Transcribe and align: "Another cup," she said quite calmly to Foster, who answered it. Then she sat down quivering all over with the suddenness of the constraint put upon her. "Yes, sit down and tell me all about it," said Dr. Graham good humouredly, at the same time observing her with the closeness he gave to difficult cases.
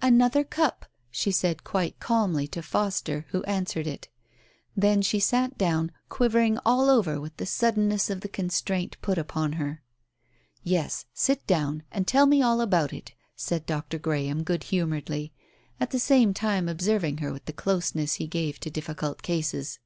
"Another 0.00 0.44
cup," 0.44 0.86
she 1.10 1.32
said 1.32 1.64
quite 1.64 1.98
calmly 1.98 2.46
to 2.46 2.62
Foster, 2.62 3.26
who 3.30 3.42
answered 3.42 3.88
it. 3.88 4.08
Then 4.76 5.02
she 5.02 5.18
sat 5.18 5.58
down 5.58 5.90
quivering 6.08 6.58
all 6.64 6.88
over 6.88 7.20
with 7.20 7.36
the 7.38 7.44
suddenness 7.44 8.08
of 8.08 8.20
the 8.20 8.28
constraint 8.28 8.96
put 9.02 9.18
upon 9.18 9.54
her. 9.54 9.82
"Yes, 10.62 11.06
sit 11.12 11.44
down 11.48 11.82
and 11.90 12.06
tell 12.06 12.26
me 12.26 12.40
all 12.40 12.60
about 12.60 12.92
it," 12.92 13.14
said 13.34 13.66
Dr. 13.66 13.98
Graham 13.98 14.44
good 14.44 14.62
humouredly, 14.62 15.32
at 15.80 15.90
the 15.90 15.98
same 15.98 16.32
time 16.32 16.68
observing 16.68 17.18
her 17.18 17.32
with 17.32 17.46
the 17.46 17.52
closeness 17.52 18.14
he 18.14 18.28
gave 18.28 18.60
to 18.60 18.70
difficult 18.70 19.22
cases. 19.22 19.80